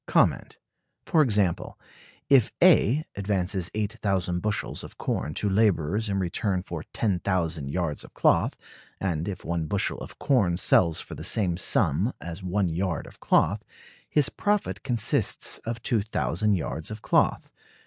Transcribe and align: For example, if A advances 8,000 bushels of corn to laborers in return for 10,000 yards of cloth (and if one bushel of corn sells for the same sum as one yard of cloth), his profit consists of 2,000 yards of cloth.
For 1.05 1.21
example, 1.21 1.77
if 2.27 2.51
A 2.59 3.05
advances 3.15 3.69
8,000 3.75 4.39
bushels 4.41 4.83
of 4.83 4.97
corn 4.97 5.35
to 5.35 5.47
laborers 5.47 6.09
in 6.09 6.17
return 6.17 6.63
for 6.63 6.81
10,000 6.91 7.69
yards 7.69 8.03
of 8.03 8.11
cloth 8.15 8.57
(and 8.99 9.27
if 9.27 9.45
one 9.45 9.67
bushel 9.67 9.99
of 9.99 10.17
corn 10.17 10.57
sells 10.57 10.99
for 10.99 11.13
the 11.13 11.23
same 11.23 11.55
sum 11.55 12.13
as 12.19 12.41
one 12.41 12.69
yard 12.69 13.05
of 13.05 13.19
cloth), 13.19 13.63
his 14.09 14.29
profit 14.29 14.81
consists 14.81 15.59
of 15.67 15.83
2,000 15.83 16.55
yards 16.55 16.89
of 16.89 17.03
cloth. 17.03 17.51